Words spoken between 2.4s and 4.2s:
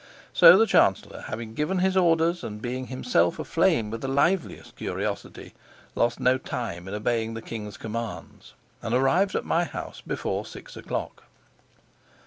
and being himself aflame with the